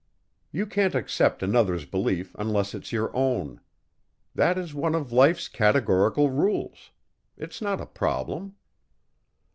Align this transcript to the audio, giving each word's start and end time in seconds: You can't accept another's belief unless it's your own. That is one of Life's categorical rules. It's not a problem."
You 0.51 0.65
can't 0.65 0.95
accept 0.95 1.43
another's 1.43 1.85
belief 1.85 2.35
unless 2.39 2.73
it's 2.73 2.91
your 2.91 3.15
own. 3.15 3.61
That 4.33 4.57
is 4.57 4.73
one 4.73 4.95
of 4.95 5.11
Life's 5.11 5.47
categorical 5.47 6.31
rules. 6.31 6.89
It's 7.37 7.61
not 7.61 7.79
a 7.79 7.85
problem." 7.85 8.55